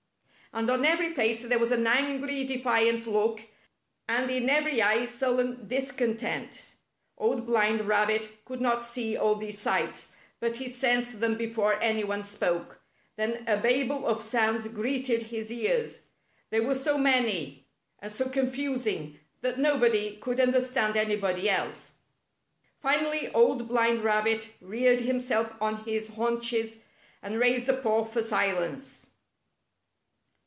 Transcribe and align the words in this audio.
And 0.53 0.69
on 0.69 0.83
every 0.83 1.07
face 1.07 1.43
there 1.43 1.59
was 1.59 1.71
an 1.71 1.87
angry, 1.87 2.43
defiant 2.43 3.07
look, 3.07 3.39
and 4.05 4.29
in 4.29 4.49
every 4.49 4.81
eye 4.81 5.05
sullen 5.05 5.65
discontent. 5.65 6.75
Old 7.17 7.45
Blind 7.45 7.87
Rabbit 7.87 8.27
could 8.43 8.59
not 8.59 8.83
see 8.83 9.15
all 9.15 9.35
these 9.35 9.57
sights, 9.57 10.11
but 10.41 10.57
he 10.57 10.67
sensed 10.67 11.21
them 11.21 11.37
before 11.37 11.81
any 11.81 12.03
one 12.03 12.25
spoke. 12.25 12.81
Then 13.15 13.45
a 13.47 13.55
babel 13.55 14.05
of 14.05 14.21
sounds 14.21 14.67
greeted 14.67 15.21
his 15.27 15.53
ears. 15.53 16.07
They 16.49 16.59
were 16.59 16.75
so 16.75 16.97
many, 16.97 17.63
and 17.99 18.11
so 18.11 18.25
confusing, 18.27 19.21
that 19.39 19.57
no 19.57 19.77
body 19.77 20.17
could 20.17 20.41
understand 20.41 20.97
anybody 20.97 21.49
else. 21.49 21.93
Finally 22.77 23.33
Old 23.33 23.69
Blind 23.69 24.03
Rabbit 24.03 24.49
reared 24.59 24.99
himself 24.99 25.55
on 25.61 25.85
his 25.85 26.09
haunches, 26.09 26.83
and 27.23 27.39
raised 27.39 27.69
a 27.69 27.73
paw 27.73 28.03
for 28.03 28.21
silence. 28.21 28.97